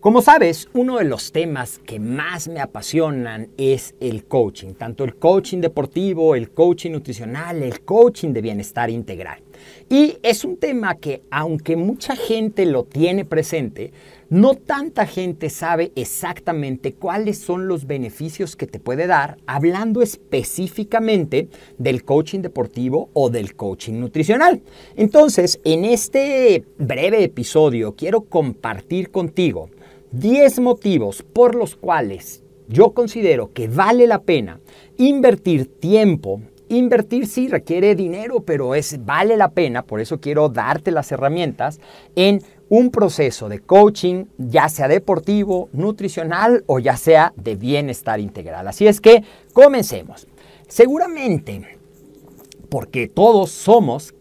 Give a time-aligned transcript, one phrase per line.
[0.00, 5.16] Como sabes, uno de los temas que más me apasionan es el coaching, tanto el
[5.16, 9.42] coaching deportivo, el coaching nutricional, el coaching de bienestar integral.
[9.90, 13.92] Y es un tema que, aunque mucha gente lo tiene presente,
[14.30, 21.50] no tanta gente sabe exactamente cuáles son los beneficios que te puede dar, hablando específicamente
[21.76, 24.62] del coaching deportivo o del coaching nutricional.
[24.96, 29.68] Entonces, en este breve episodio quiero compartir contigo
[30.12, 34.60] 10 motivos por los cuales yo considero que vale la pena
[34.96, 36.40] invertir tiempo.
[36.68, 41.80] Invertir sí requiere dinero, pero es vale la pena, por eso quiero darte las herramientas
[42.14, 48.68] en un proceso de coaching, ya sea deportivo, nutricional o ya sea de bienestar integral.
[48.68, 50.28] Así es que comencemos.
[50.68, 51.76] Seguramente,
[52.68, 54.14] porque todos somos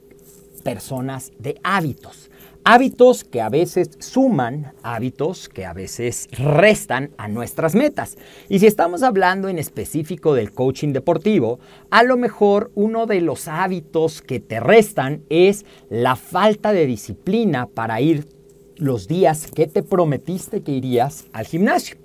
[0.63, 2.28] personas de hábitos.
[2.71, 8.15] Hábitos que a veces suman, hábitos que a veces restan a nuestras metas.
[8.47, 11.57] Y si estamos hablando en específico del coaching deportivo,
[11.89, 17.65] a lo mejor uno de los hábitos que te restan es la falta de disciplina
[17.65, 18.27] para ir
[18.75, 21.97] los días que te prometiste que irías al gimnasio.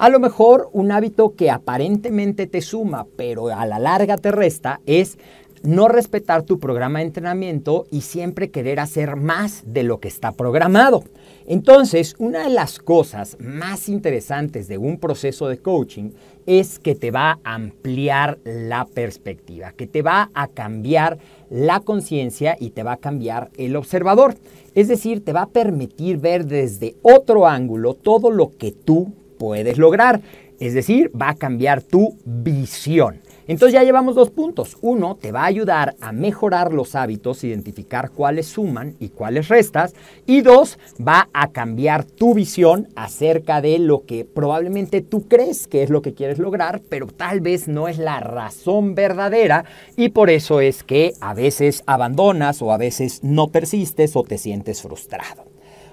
[0.00, 4.80] A lo mejor un hábito que aparentemente te suma, pero a la larga te resta,
[4.84, 5.18] es
[5.62, 10.32] no respetar tu programa de entrenamiento y siempre querer hacer más de lo que está
[10.32, 11.04] programado.
[11.46, 16.10] Entonces, una de las cosas más interesantes de un proceso de coaching
[16.46, 21.18] es que te va a ampliar la perspectiva, que te va a cambiar
[21.50, 24.36] la conciencia y te va a cambiar el observador.
[24.74, 29.78] Es decir, te va a permitir ver desde otro ángulo todo lo que tú puedes
[29.78, 30.20] lograr.
[30.60, 33.20] Es decir, va a cambiar tu visión.
[33.46, 34.76] Entonces ya llevamos dos puntos.
[34.80, 39.94] Uno, te va a ayudar a mejorar los hábitos, identificar cuáles suman y cuáles restas.
[40.26, 45.82] Y dos, va a cambiar tu visión acerca de lo que probablemente tú crees que
[45.82, 49.64] es lo que quieres lograr, pero tal vez no es la razón verdadera
[49.96, 54.38] y por eso es que a veces abandonas o a veces no persistes o te
[54.38, 55.44] sientes frustrado.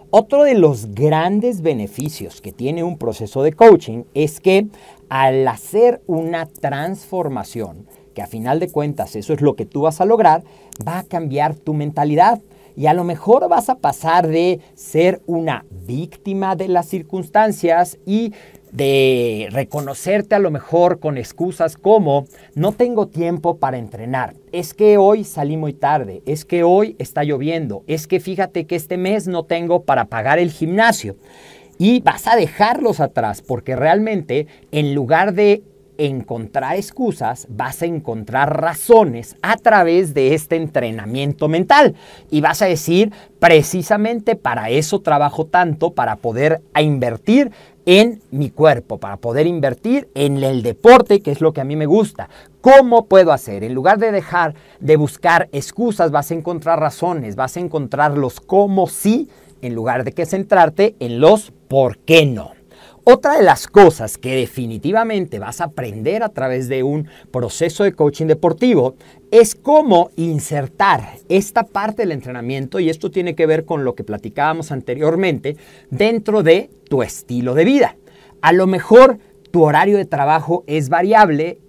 [0.09, 4.67] Otro de los grandes beneficios que tiene un proceso de coaching es que
[5.09, 9.99] al hacer una transformación, que a final de cuentas eso es lo que tú vas
[9.99, 10.43] a lograr,
[10.87, 12.39] va a cambiar tu mentalidad.
[12.77, 18.31] Y a lo mejor vas a pasar de ser una víctima de las circunstancias y
[18.71, 22.25] de reconocerte a lo mejor con excusas como
[22.55, 27.23] no tengo tiempo para entrenar, es que hoy salí muy tarde, es que hoy está
[27.23, 31.15] lloviendo, es que fíjate que este mes no tengo para pagar el gimnasio.
[31.79, 35.61] Y vas a dejarlos atrás porque realmente en lugar de
[35.97, 41.95] encontrar excusas, vas a encontrar razones a través de este entrenamiento mental.
[42.29, 47.51] Y vas a decir, precisamente para eso trabajo tanto, para poder invertir
[47.87, 51.77] en mi cuerpo, para poder invertir en el deporte, que es lo que a mí
[51.77, 52.29] me gusta.
[52.59, 53.63] ¿Cómo puedo hacer?
[53.63, 58.41] En lugar de dejar de buscar excusas, vas a encontrar razones, vas a encontrar los
[58.41, 59.29] cómo sí,
[59.61, 62.56] en lugar de que centrarte en los por qué no.
[63.09, 67.93] Otra de las cosas que definitivamente vas a aprender a través de un proceso de
[67.93, 68.95] coaching deportivo
[69.31, 74.03] es cómo insertar esta parte del entrenamiento, y esto tiene que ver con lo que
[74.03, 75.55] platicábamos anteriormente,
[75.89, 77.95] dentro de tu estilo de vida.
[78.41, 79.19] A lo mejor
[79.51, 81.59] tu horario de trabajo es variable,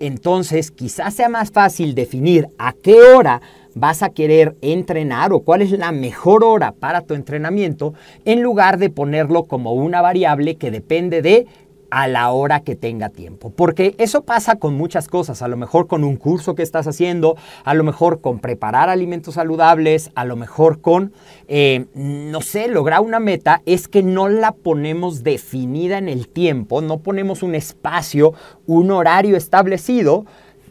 [0.00, 3.40] entonces quizás sea más fácil definir a qué hora
[3.78, 7.94] vas a querer entrenar o cuál es la mejor hora para tu entrenamiento
[8.24, 11.46] en lugar de ponerlo como una variable que depende de
[11.90, 13.50] a la hora que tenga tiempo.
[13.50, 17.36] Porque eso pasa con muchas cosas, a lo mejor con un curso que estás haciendo,
[17.64, 21.12] a lo mejor con preparar alimentos saludables, a lo mejor con,
[21.46, 26.80] eh, no sé, lograr una meta, es que no la ponemos definida en el tiempo,
[26.80, 28.34] no ponemos un espacio,
[28.66, 30.26] un horario establecido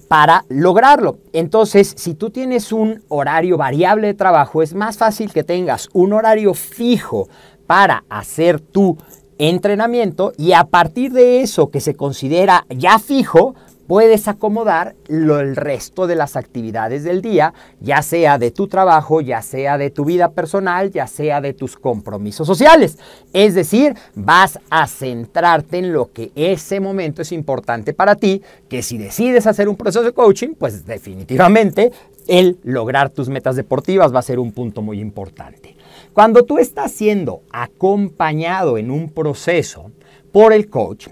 [0.07, 1.18] para lograrlo.
[1.33, 6.13] Entonces, si tú tienes un horario variable de trabajo, es más fácil que tengas un
[6.13, 7.27] horario fijo
[7.65, 8.98] para hacer tu
[9.38, 13.56] entrenamiento y a partir de eso que se considera ya fijo,
[13.87, 19.41] puedes acomodar el resto de las actividades del día, ya sea de tu trabajo, ya
[19.41, 22.97] sea de tu vida personal, ya sea de tus compromisos sociales.
[23.33, 28.83] Es decir, vas a centrarte en lo que ese momento es importante para ti, que
[28.83, 31.91] si decides hacer un proceso de coaching, pues definitivamente
[32.27, 35.75] el lograr tus metas deportivas va a ser un punto muy importante.
[36.13, 39.91] Cuando tú estás siendo acompañado en un proceso
[40.31, 41.07] por el coach,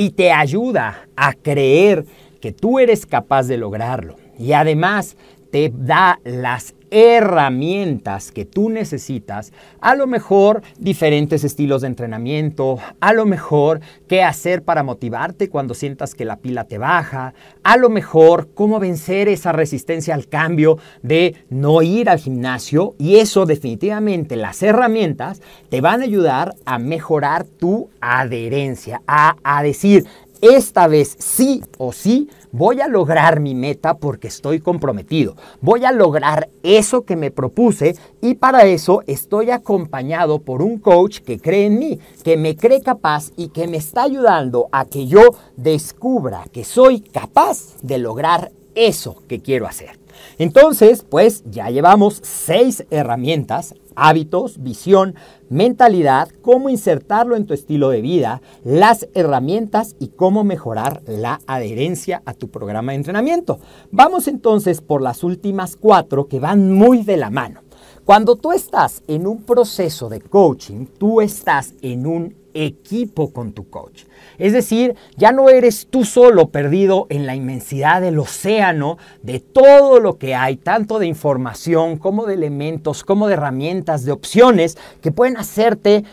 [0.00, 2.06] y te ayuda a creer
[2.40, 4.16] que tú eres capaz de lograrlo.
[4.38, 5.18] Y además
[5.52, 13.12] te da las herramientas que tú necesitas, a lo mejor diferentes estilos de entrenamiento, a
[13.12, 17.90] lo mejor qué hacer para motivarte cuando sientas que la pila te baja, a lo
[17.90, 24.36] mejor cómo vencer esa resistencia al cambio de no ir al gimnasio y eso definitivamente
[24.36, 30.06] las herramientas te van a ayudar a mejorar tu adherencia, a, a decir,
[30.40, 35.36] esta vez sí o sí voy a lograr mi meta porque estoy comprometido.
[35.60, 41.20] Voy a lograr eso que me propuse y para eso estoy acompañado por un coach
[41.20, 45.06] que cree en mí, que me cree capaz y que me está ayudando a que
[45.06, 45.22] yo
[45.56, 49.98] descubra que soy capaz de lograr eso que quiero hacer.
[50.38, 55.14] Entonces, pues ya llevamos seis herramientas, hábitos, visión,
[55.48, 62.22] mentalidad, cómo insertarlo en tu estilo de vida, las herramientas y cómo mejorar la adherencia
[62.24, 63.60] a tu programa de entrenamiento.
[63.90, 67.62] Vamos entonces por las últimas cuatro que van muy de la mano.
[68.04, 73.68] Cuando tú estás en un proceso de coaching, tú estás en un equipo con tu
[73.68, 74.04] coach.
[74.38, 80.00] Es decir, ya no eres tú solo perdido en la inmensidad del océano de todo
[80.00, 85.12] lo que hay, tanto de información como de elementos, como de herramientas, de opciones que
[85.12, 86.04] pueden hacerte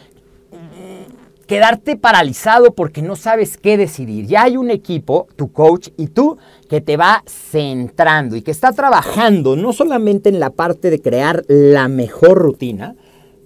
[0.52, 4.28] mm, quedarte paralizado porque no sabes qué decidir.
[4.28, 6.38] Ya hay un equipo, tu coach y tú,
[6.70, 11.44] que te va centrando y que está trabajando no solamente en la parte de crear
[11.48, 12.96] la mejor rutina,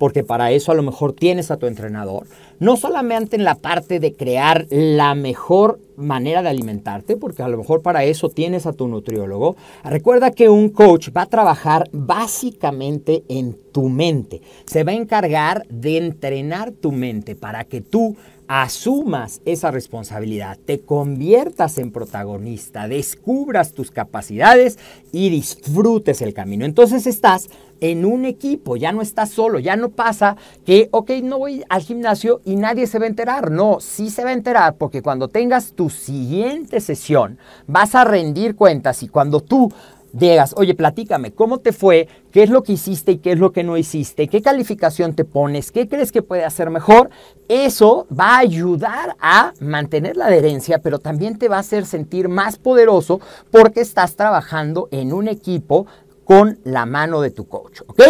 [0.02, 2.26] porque para eso a lo mejor tienes a tu entrenador,
[2.58, 7.60] no solamente en la parte de crear la mejor manera de alimentarte, porque a lo
[7.60, 9.58] mejor para eso tienes a tu nutriólogo.
[9.84, 14.42] Recuerda que un coach va a trabajar básicamente en tu mente.
[14.66, 18.18] Se va a encargar de entrenar tu mente para que tú
[18.54, 24.78] asumas esa responsabilidad, te conviertas en protagonista, descubras tus capacidades
[25.14, 26.66] y disfrutes el camino.
[26.66, 27.48] Entonces estás
[27.80, 31.82] en un equipo, ya no estás solo, ya no pasa que, ok, no voy al
[31.82, 33.52] gimnasio y nadie se va a enterar.
[33.52, 38.58] No, sí se va a enterar porque cuando tengas tu siguiente sesión vas a rendir
[38.58, 39.72] cuentas y cuando tú
[40.14, 42.08] digas, oye, platícame, ¿cómo te fue?
[42.32, 44.28] ¿Qué es lo que hiciste y qué es lo que no hiciste?
[44.28, 45.72] ¿Qué calificación te pones?
[45.72, 47.10] ¿Qué crees que puede hacer mejor?
[47.48, 52.30] Eso va a ayudar a mantener la adherencia, pero también te va a hacer sentir
[52.30, 53.20] más poderoso
[53.52, 55.88] porque estás trabajando en un equipo
[56.24, 58.02] con la mano de tu coach, ¿ok?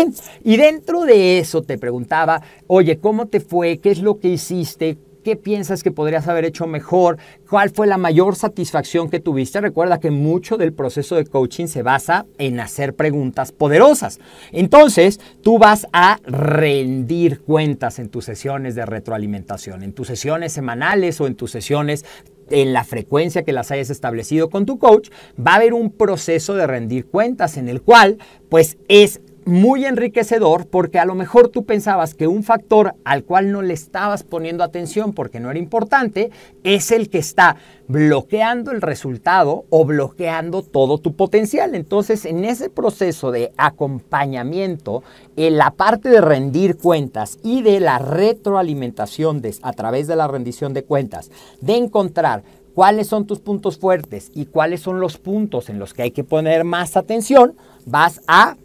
[0.43, 3.79] Y dentro de eso te preguntaba, oye, ¿cómo te fue?
[3.79, 4.97] ¿Qué es lo que hiciste?
[5.23, 7.17] ¿Qué piensas que podrías haber hecho mejor?
[7.47, 9.61] ¿Cuál fue la mayor satisfacción que tuviste?
[9.61, 14.19] Recuerda que mucho del proceso de coaching se basa en hacer preguntas poderosas.
[14.51, 21.21] Entonces, tú vas a rendir cuentas en tus sesiones de retroalimentación, en tus sesiones semanales
[21.21, 22.03] o en tus sesiones
[22.49, 25.09] en la frecuencia que las hayas establecido con tu coach,
[25.39, 28.17] va a haber un proceso de rendir cuentas en el cual
[28.49, 33.51] pues es muy enriquecedor porque a lo mejor tú pensabas que un factor al cual
[33.51, 36.31] no le estabas poniendo atención porque no era importante
[36.63, 37.57] es el que está
[37.87, 41.75] bloqueando el resultado o bloqueando todo tu potencial.
[41.75, 45.03] Entonces, en ese proceso de acompañamiento,
[45.35, 50.73] en la parte de rendir cuentas y de la retroalimentación a través de la rendición
[50.73, 51.31] de cuentas,
[51.61, 52.43] de encontrar
[52.73, 56.23] cuáles son tus puntos fuertes y cuáles son los puntos en los que hay que
[56.23, 57.55] poner más atención,
[57.85, 58.55] vas a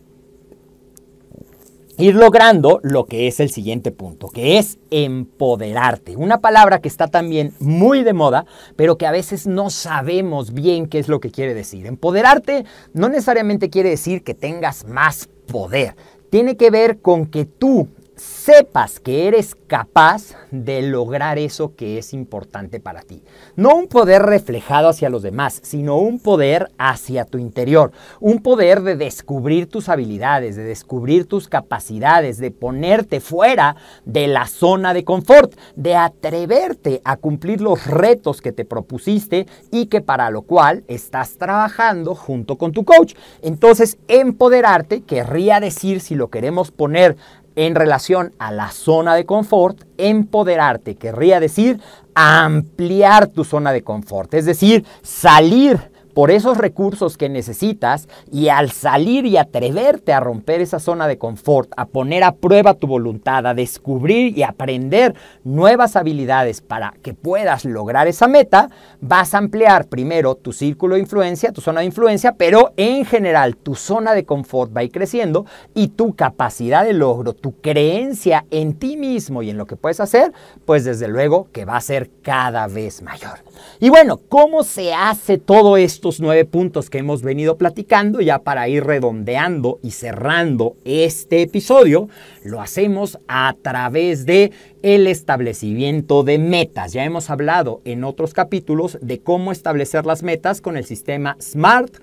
[1.98, 6.16] ir logrando lo que es el siguiente punto, que es empoderarte.
[6.16, 10.86] Una palabra que está también muy de moda, pero que a veces no sabemos bien
[10.86, 11.86] qué es lo que quiere decir.
[11.86, 15.94] Empoderarte no necesariamente quiere decir que tengas más poder.
[16.30, 22.14] Tiene que ver con que tú sepas que eres capaz de lograr eso que es
[22.14, 23.22] importante para ti.
[23.56, 27.92] No un poder reflejado hacia los demás, sino un poder hacia tu interior.
[28.20, 34.46] Un poder de descubrir tus habilidades, de descubrir tus capacidades, de ponerte fuera de la
[34.46, 40.30] zona de confort, de atreverte a cumplir los retos que te propusiste y que para
[40.30, 43.14] lo cual estás trabajando junto con tu coach.
[43.42, 47.16] Entonces, empoderarte querría decir, si lo queremos poner
[47.56, 51.80] en relación a la zona de confort, empoderarte querría decir
[52.14, 58.70] ampliar tu zona de confort, es decir, salir por esos recursos que necesitas y al
[58.70, 63.46] salir y atreverte a romper esa zona de confort, a poner a prueba tu voluntad,
[63.46, 68.70] a descubrir y aprender nuevas habilidades para que puedas lograr esa meta,
[69.02, 73.54] vas a ampliar primero tu círculo de influencia, tu zona de influencia, pero en general
[73.54, 75.44] tu zona de confort va a ir creciendo
[75.74, 80.00] y tu capacidad de logro, tu creencia en ti mismo y en lo que puedes
[80.00, 80.32] hacer,
[80.64, 83.40] pues desde luego que va a ser cada vez mayor.
[83.80, 86.06] Y bueno, ¿cómo se hace todo esto?
[86.18, 92.08] nueve puntos que hemos venido platicando, ya para ir redondeando y cerrando este episodio,
[92.44, 96.92] lo hacemos a través de el establecimiento de metas.
[96.92, 101.96] Ya hemos hablado en otros capítulos de cómo establecer las metas con el sistema SMART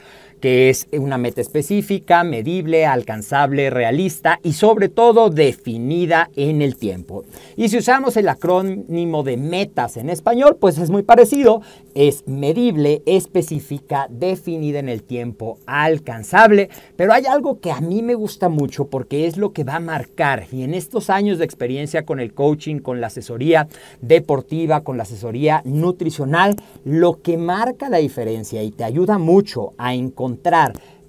[0.43, 7.23] que es una meta específica, medible, alcanzable, realista y sobre todo definida en el tiempo.
[7.55, 11.61] Y si usamos el acrónimo de metas en español, pues es muy parecido,
[11.95, 18.15] es medible, específica, definida en el tiempo, alcanzable, pero hay algo que a mí me
[18.15, 20.47] gusta mucho porque es lo que va a marcar.
[20.51, 23.69] Y en estos años de experiencia con el coaching, con la asesoría
[24.01, 29.93] deportiva, con la asesoría nutricional, lo que marca la diferencia y te ayuda mucho a
[29.93, 30.32] encontrar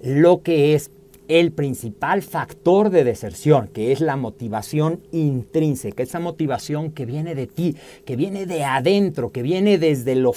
[0.01, 0.91] lo que es
[1.27, 7.47] el principal factor de deserción, que es la motivación intrínseca, esa motivación que viene de
[7.47, 10.33] ti, que viene de adentro, que viene desde lo,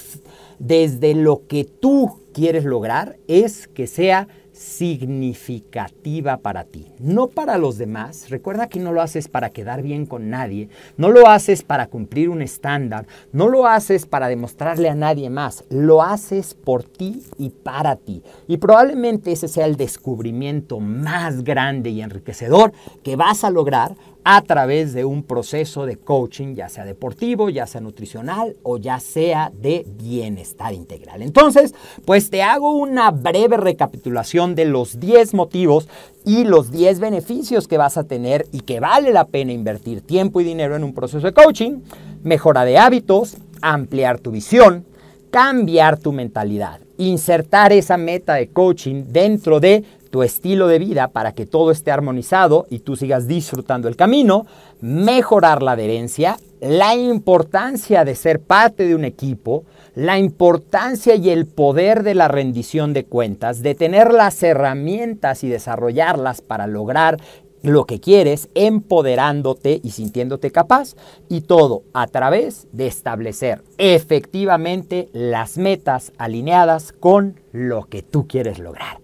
[0.59, 7.79] desde lo que tú quieres lograr, es que sea significativa para ti, no para los
[7.79, 8.31] demás.
[8.31, 12.29] Recuerda que no lo haces para quedar bien con nadie, no lo haces para cumplir
[12.29, 17.51] un estándar, no lo haces para demostrarle a nadie más, lo haces por ti y
[17.51, 18.23] para ti.
[18.47, 24.43] Y probablemente ese sea el descubrimiento más grande y enriquecedor que vas a lograr a
[24.43, 29.51] través de un proceso de coaching, ya sea deportivo, ya sea nutricional o ya sea
[29.55, 31.23] de bienestar integral.
[31.23, 35.89] Entonces, pues te hago una breve recapitulación de los 10 motivos
[36.25, 40.41] y los 10 beneficios que vas a tener y que vale la pena invertir tiempo
[40.41, 41.81] y dinero en un proceso de coaching,
[42.23, 44.85] mejora de hábitos, ampliar tu visión,
[45.31, 51.33] cambiar tu mentalidad, insertar esa meta de coaching dentro de tu estilo de vida para
[51.33, 54.47] que todo esté armonizado y tú sigas disfrutando el camino,
[54.81, 61.47] mejorar la adherencia, la importancia de ser parte de un equipo, la importancia y el
[61.47, 67.19] poder de la rendición de cuentas, de tener las herramientas y desarrollarlas para lograr
[67.63, 70.95] lo que quieres, empoderándote y sintiéndote capaz,
[71.29, 78.59] y todo a través de establecer efectivamente las metas alineadas con lo que tú quieres
[78.59, 78.99] lograr.